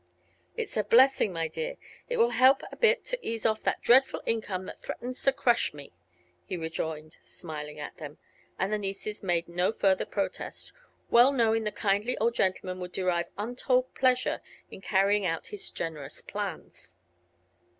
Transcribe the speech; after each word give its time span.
"It's 0.57 0.75
a 0.77 0.83
blessing, 0.83 1.31
my 1.31 1.47
dear. 1.47 1.75
It 2.09 2.17
will 2.17 2.31
help 2.31 2.63
a 2.71 2.75
bit 2.75 3.05
to 3.05 3.19
ease 3.23 3.45
off 3.45 3.61
that 3.61 3.83
dreadful 3.83 4.23
income 4.25 4.65
that 4.65 4.81
threatens 4.81 5.21
to 5.21 5.31
crush 5.31 5.75
me," 5.75 5.93
he 6.43 6.57
rejoined, 6.57 7.17
smiling 7.23 7.79
at 7.79 7.97
them. 7.97 8.17
And 8.57 8.73
the 8.73 8.79
nieces 8.79 9.21
made 9.21 9.47
no 9.47 9.71
further 9.71 10.07
protest, 10.07 10.73
well 11.11 11.31
knowing 11.31 11.65
the 11.65 11.71
kindly 11.71 12.17
old 12.17 12.33
gentleman 12.33 12.79
would 12.79 12.93
derive 12.93 13.27
untold 13.37 13.93
pleasure 13.93 14.41
in 14.71 14.81
carrying 14.81 15.27
out 15.27 15.45
his 15.53 15.69
generous 15.69 16.21
plans. 16.21 16.95